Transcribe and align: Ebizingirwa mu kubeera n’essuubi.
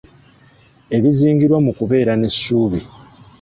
Ebizingirwa 0.97 1.57
mu 1.65 1.71
kubeera 1.77 2.13
n’essuubi. 2.17 2.79